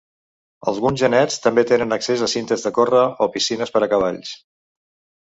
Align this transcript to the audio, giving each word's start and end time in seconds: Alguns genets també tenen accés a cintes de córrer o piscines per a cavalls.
Alguns 0.71 1.01
genets 1.03 1.37
també 1.43 1.65
tenen 1.73 1.95
accés 1.99 2.25
a 2.25 2.31
cintes 2.35 2.67
de 2.69 2.75
córrer 2.81 3.07
o 3.27 3.31
piscines 3.39 3.77
per 3.77 3.87
a 3.89 3.95
cavalls. 3.97 4.37